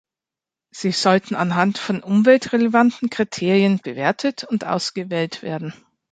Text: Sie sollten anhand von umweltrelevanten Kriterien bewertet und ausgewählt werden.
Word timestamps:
Sie 0.71 0.91
sollten 0.93 1.35
anhand 1.35 1.77
von 1.77 2.01
umweltrelevanten 2.01 3.11
Kriterien 3.11 3.77
bewertet 3.77 4.43
und 4.43 4.65
ausgewählt 4.65 5.43
werden. 5.43 5.75